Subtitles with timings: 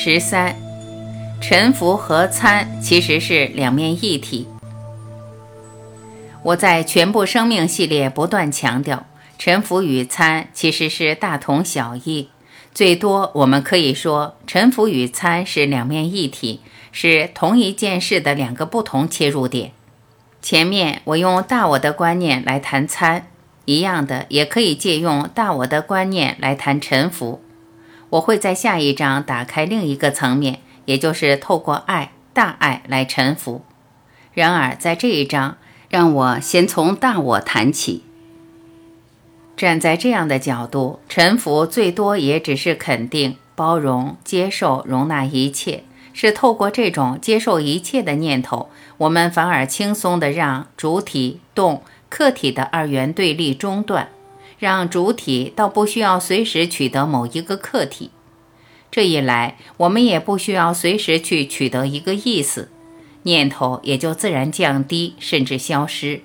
[0.00, 0.54] 十三，
[1.40, 4.46] 沉浮和参其实是两面一体。
[6.44, 9.06] 我在全部生命系列不断强调，
[9.40, 12.28] 沉浮与参其实是大同小异。
[12.72, 16.60] 最多我们可以说，沉浮与参是两面一体，
[16.92, 19.72] 是同一件事的两个不同切入点。
[20.40, 23.26] 前面我用大我的观念来谈参，
[23.64, 27.42] 一样的也可以借用大我的观念来谈沉浮。
[28.10, 33.62] 我会在下一章打开另一个层面，也就是透过爱、大爱来臣服。
[34.32, 35.56] 然而，在这一章，
[35.88, 38.04] 让我先从大我谈起。
[39.56, 45.84] 站在这样的角度，臣服最多也只是肯定、包容、接受、容纳一切。
[46.14, 54.08] 是透过这种接受一切的念头，我们反而轻松地让主体、动、客体的二元对立中断。
[54.58, 58.10] 让主体倒不需要随时取得某一个客体，
[58.90, 62.68] 这一来，我们也不需要随时去取得一个意思，
[63.22, 66.22] 念头也就自然降低，甚至消失。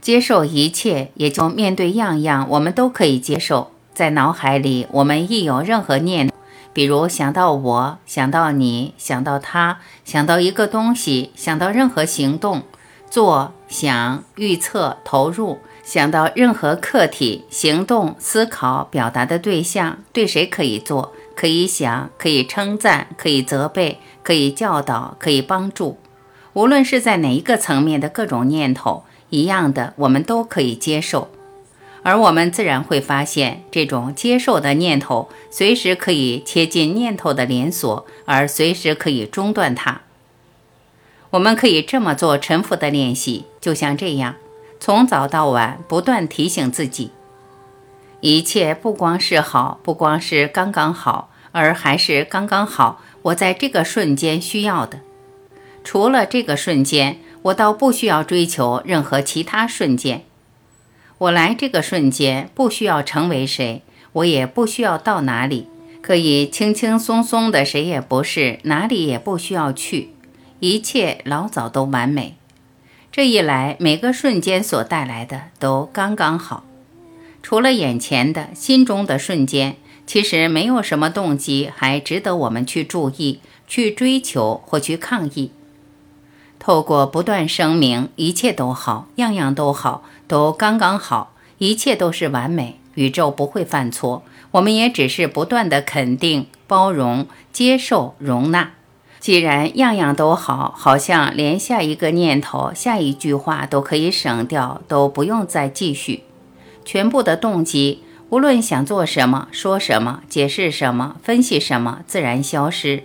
[0.00, 3.70] 接受一切，也就面对样样，我们都可以接受。
[3.92, 6.34] 在脑海里，我们一有任何念头，
[6.72, 12.62] 比如想到我，想到你，想到他，想到一个东西，想到任何行动，
[13.10, 15.58] 做、想、预测、投入。
[15.88, 25.96] 想到任何客体、行动、思考、表达的对象，对谁可以做，可以想，可以称赞，可以责备，可以教导，可以帮助。
[26.52, 31.30] 无论是在哪一个层面的各种念头，一样的，我们都可以接受。
[32.02, 40.02] 而我们自然会发现，这种接受的念头，随时可以切进念头的连锁，而随时可以中断它。
[41.30, 44.34] 我们可以这么做沉浮的练习，就像这样。
[44.80, 47.10] 从早到晚，不断提醒自己，
[48.20, 53.00] 一切不光是好，不光是刚刚好，而还是刚刚好。
[53.22, 55.00] 我在这个瞬间需要的，
[55.82, 60.24] 除了这个瞬间，我倒不需要追求任何其他瞬间。
[61.18, 65.68] 我来这个瞬间，不需要成为谁，我也不需要到哪里，
[66.00, 70.14] 可以轻轻松松的，谁也不是，哪里也不需要去，
[70.60, 72.36] 一切老早都完美。
[73.10, 76.64] 这一来，每个瞬间所带来的都刚刚好。
[77.42, 79.76] 除了眼前的心中的瞬间，
[80.06, 85.52] 其实没有什么动机还值得我们去注意、去追求或去抗议。
[86.58, 94.22] 透过不断声明，一切都好，样样都好，都刚刚好，一切都是完美，宇宙不会犯错。
[94.52, 98.72] 我们也只是不断的肯定、包容、接受、容纳。
[99.20, 106.22] 既然样样都好，好像连下一个念头、下一句话都可以省掉，都不用再继续。
[106.84, 113.02] 全部的动机，无论想做什么、说什么、解释什么、分析什么，自然消失。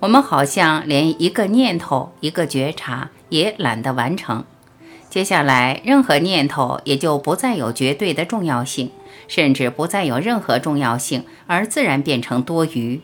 [0.00, 4.44] 我们好像连一个念头、一个觉察也懒得完成。
[5.10, 8.90] 接下来，任何念头也就不再有绝对的重要性，
[9.26, 13.00] 甚至不再有任何重要性，而自然变成多余。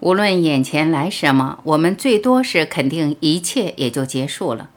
[0.00, 4.70] 无论眼前来什么，我们最多是肯定一切，也就结束了。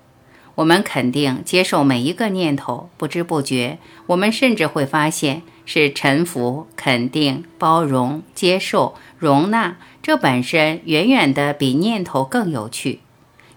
[0.56, 3.78] 我们肯定接受每一个念头，不知不觉，
[4.08, 9.78] 我们甚至会发现是臣服、肯定、包容、接受、容纳。
[10.02, 13.02] 这本身远远的比念头更有趣。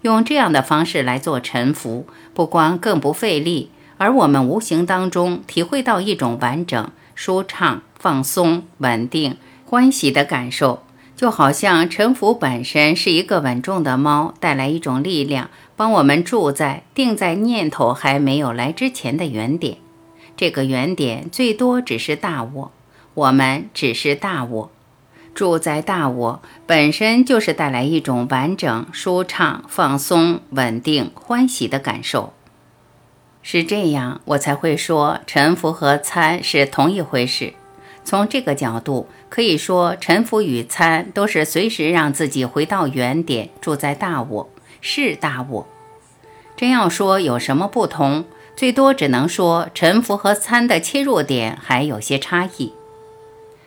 [0.02, 10.82] 用这样的方式来做臣服，不光更不费力，而我们无形当中体会到一种完整、舒畅、放松、稳定、欢喜的感受。
[11.20, 19.76] 就好像沉浮本身是一个稳重的猫，带来一种力量，帮我们住在定在念头还没有来之前的原点。
[20.34, 22.72] 这个原点最多只是大我，
[23.12, 24.70] 我们只是大我，
[25.34, 32.32] 住在大我本身就是带来一种完整、舒畅、放松、稳定、欢喜的感受。
[33.42, 37.52] 是这样，我才会说沉浮和参是同一回事。
[38.10, 44.50] 从这个角度，可以说沉浮与参都是随时让自己回到原点，住在大我，
[44.80, 45.68] 是大我。
[46.56, 48.24] 真要说有什么不同，
[48.56, 52.72] 最多只能说沉浮和参的切入点还有些差异。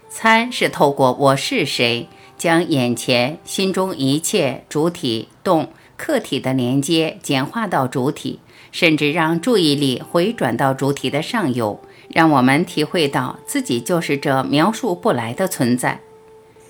[0.09, 5.69] 参是透过我是谁，将眼前、心中一切主体、动、
[6.05, 8.41] 客体的连接简化到主体，
[8.73, 11.79] 甚至让注意力回转到主体的上游。
[12.09, 16.01] 让我们体会到自己就是这描述不来的存在。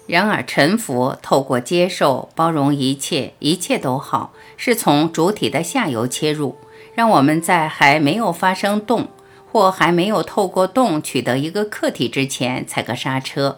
[0.06, 6.56] 然而，臣服透过接受、包容一切，一切都好，是从主体的下游切入，
[6.94, 9.08] 让我们在还没有发生动，
[9.52, 13.58] 或还没有透过动取得一个客体之前踩个刹车。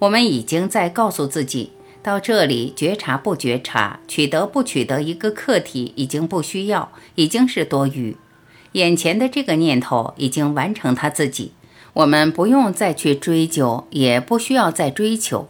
[0.00, 1.72] 我们已经在告诉自己，
[2.02, 8.16] 到这里觉察不觉察，取得不取得一个客体已经不需要，已经是多余。
[8.72, 11.52] 眼前的这个念头已经完成它自己，
[11.92, 15.48] 我们不用再去追究，也不需要再追求。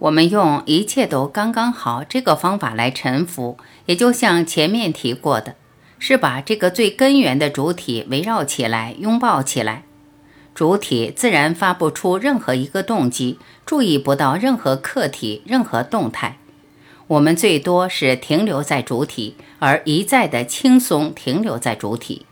[0.00, 3.56] 我们用一切都刚刚好这个方法来臣服，
[3.86, 5.54] 也就像前面提过的，
[6.00, 9.84] 是把这个最根源的主体围绕起来，拥抱起来。
[10.54, 16.38] 主体自然发不出任何一个动机，注意不到任何客体、任何动态。
[17.06, 22.26] 我们最多是停留在主体，而一再的轻松停留在主体。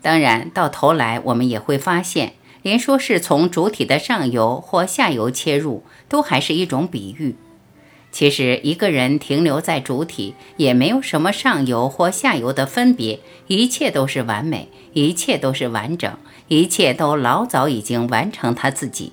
[0.00, 7.36] 当然，到头来我们也会发现，连说是从主体的上游或下游切入，都还是一种比喻。
[8.10, 16.16] 其实，一个人停留在主体，也没有什么上游或下游的分别，一切都是完美，一切都是完整。
[16.48, 19.12] 一切都老早已经完成他自己。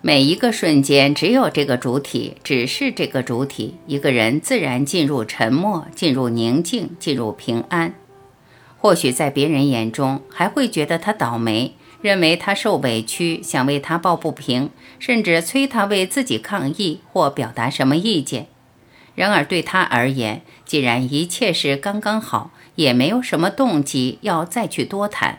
[0.00, 3.74] 每一个瞬间，只有这个主体，只是这个主体。
[3.86, 7.94] 一个人自然进入沉默，进入宁静，进入平安。
[8.78, 14.68] 或许在别人眼中，还会觉得他倒霉，认为他受委屈，想为他抱不平，
[14.98, 18.46] 甚至催他为自己抗议或表达什么意见。
[19.14, 25.38] 然而对他而言，既然一切是刚刚好，也没有什么动机要再去多谈。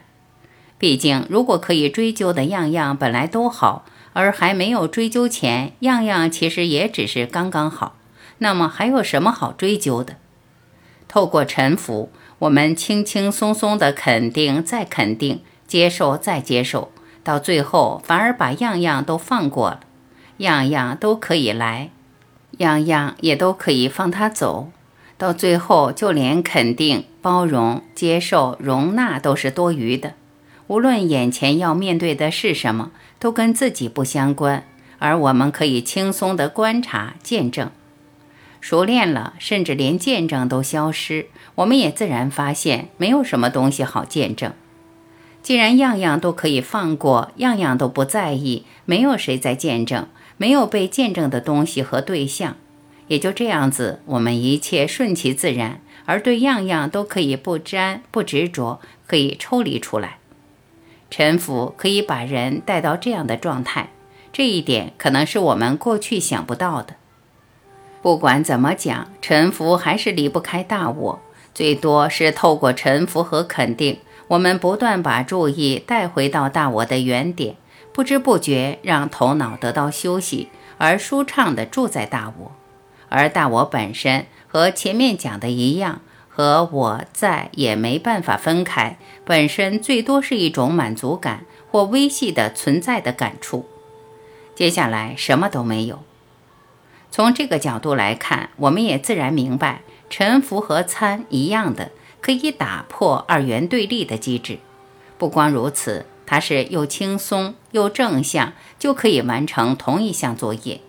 [0.79, 7.95] 毕竟，如果可以追究的样样本来都好，而还没有追究前，样样其实也只是刚刚好，
[8.39, 10.15] 那么还有什么好追究的？
[11.07, 12.09] 透过沉浮，
[12.39, 16.91] 我们轻轻松松的肯定再肯定，接受再接受，
[17.23, 19.79] 到最后反而把样样都放过了，
[20.37, 21.89] 样样都可以来，
[22.57, 24.69] 样样也都可以放他走，
[25.17, 30.13] 到最后就连肯定、包容、接受、容纳都是多余的。
[30.67, 34.63] 无论眼前要面对的是什么，都跟自己不相关，
[34.99, 37.69] 而我们可以轻松地观察、见证。
[38.61, 44.53] 熟练了，甚至连见证都消失，我们也自然发现没有什么东西好见证。
[45.45, 50.07] 既然样样都可以放过，样样都不在意，没有谁在见证，
[50.37, 52.55] 没有被见证的东西和对象，
[53.09, 60.17] 也就这样子，我们一切顺其自然，而对样样都可以不沾、不执着，可以抽离出来。
[61.11, 63.91] 臣服可以把人带到这样的状态，
[64.33, 66.95] 这一点可能是我们过去想不到的。
[68.01, 71.21] 不管怎么讲，臣服还是离不开大我，
[71.53, 77.55] 最多是透过臣服和肯定，我们不断把注意带回到大我的原点，
[77.93, 82.51] 不知不觉让头脑得到休息，而舒畅地住在大我。
[83.09, 86.01] 而大我本身和前面讲的一样。
[86.37, 93.65] 和我在也没办法分开，本身最多是一种满足感或微细的存在的感触。
[94.53, 96.03] 接下来什么都没有。
[97.09, 101.91] 从这个角度来看，我们也自然明白，沉浮和参一样的，
[102.25, 104.57] 可以打破二元对立的机制。
[105.19, 110.81] 不光如此，它是又轻松又正向，就可以完成同一项作业。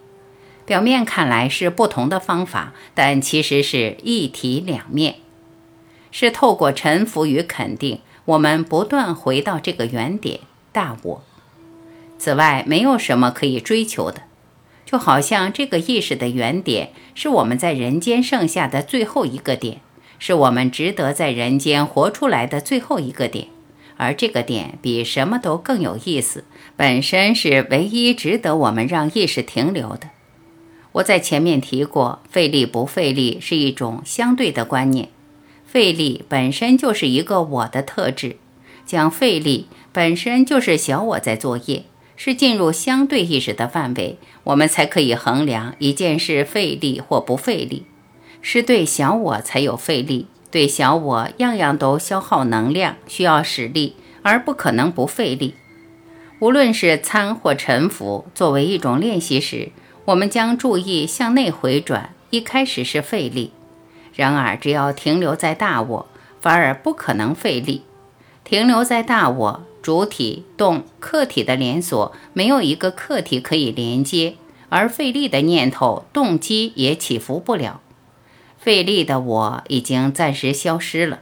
[0.65, 5.17] 表面看来是不同的方法，但其实是一体两面。
[6.11, 10.41] 是透过臣服与肯定，我们不断回到这个原点
[10.73, 11.23] 大我。
[12.19, 14.23] 此外，没有什么可以追求的，
[14.87, 19.83] 就好像这个意识的原点是我们在人间剩下的最后一个点，
[20.19, 23.49] 是我们值得在人间活出来的最后一个点。
[23.99, 26.45] 而这个点比什么都更有意思，
[26.77, 30.11] 本身是唯一值得我们让意识停留的。
[30.93, 35.09] 我在前面提过，费力不费力是一种相对的观念。
[35.65, 38.37] 费力本身就是一个我的特质，
[38.85, 41.85] 讲费力本身就是小我在作业，
[42.17, 47.85] 是进入相对意识的范围，我们才可以衡量一件事费力或不费力。
[48.49, 55.55] 是对小我才有费力，对小我样样都消耗能量，需要使力，而不可能不费力。
[56.39, 59.71] 无论是参或沉浮，作为一种练习时，
[60.05, 63.51] 我们将注意向内回转，一开始是费力。
[64.15, 66.07] 然而，只要停留在大我，
[66.41, 67.83] 反而不可能费力。
[68.45, 74.37] 停留在大我，主体动客体的连锁，没有一个客体可以连接，
[74.69, 77.81] 而费力的念头动机也起伏不了。
[78.67, 81.21] 费力的我已经暂时消失了。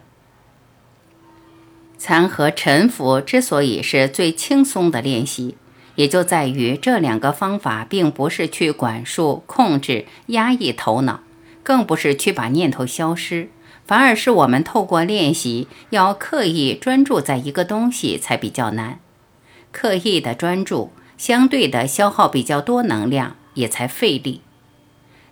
[1.99, 5.59] 残和沉浮之所以是最轻松的练习，
[5.97, 11.21] 也就在于这两个方法并不是去管束、控制、压抑头脑。
[11.63, 13.51] 更不是去把念头消失，
[13.85, 19.01] 反而是我们透过练习，要刻意专注在一个东西才比较难。
[19.71, 24.41] 刻意的专注，相对的消耗比较多能量，也才费力。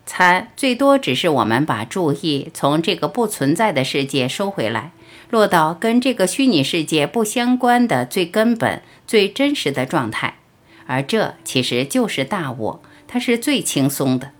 [0.05, 4.91] 参最多只是我们把注意从这个不存在的世界收回来，
[5.31, 10.39] 落到跟这个虚拟世界不相关的最根本、最真实的状态，
[10.87, 14.33] 而这其实就是大我，它是最轻松的。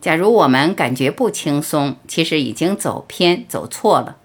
[0.00, 4.16] 假如我们感觉不轻松，其实已经走偏、走错了。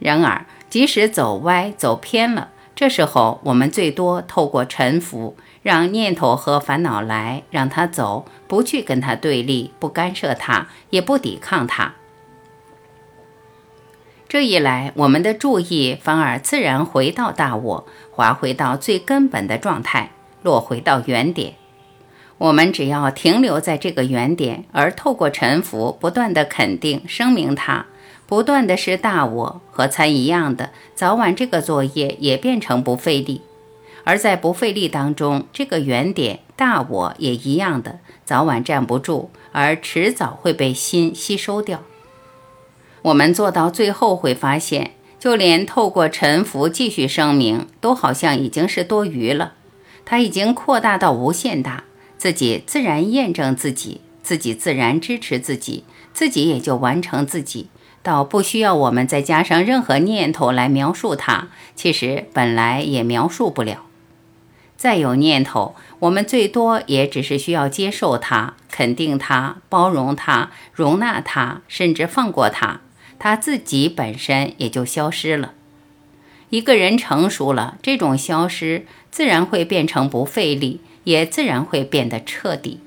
[0.00, 5.36] 然而，即使走歪、走偏了，这时候我们最多透过沉浮。
[5.62, 11.94] 让念头和烦恼来，让它走，不去跟它对立，不干涉它，也不抵抗它。
[14.28, 20.10] 这一来，我们的注意反而自然回到大我，滑回到最根本的状态，
[20.42, 21.54] 落回到原点。
[22.38, 27.86] 我们只要停留在这个原点，而透过沉浮，不断的肯定、声明它，
[28.26, 33.42] 不断的是大我和参一样的，早晚这个作业也变成不费力。
[34.04, 41.82] 而在不费力当中，这个原点大我也一样的，早晚站不住，而迟早会被心吸收掉。
[43.02, 49.54] 我们做到最后会发现，就连透过沉浮继续声明，都好像已经是多余了。
[50.04, 51.84] 它已经扩大到无限大，
[52.18, 57.68] 自己自然验证自己，自己自然支持自己，自己也就完成自己。
[58.02, 63.84] 倒不需要我们再加上任何念头来描述它，其实本来也描述不了。
[64.82, 72.80] 再有念头，我们最多也只是需要接受它、肯定它、包容它、容纳它，甚至放过它，
[73.16, 75.52] 它自己本身也就消失了。
[76.50, 82.80] 一个人成熟了，这种消失自然会变成不费力，也自然会变得彻底。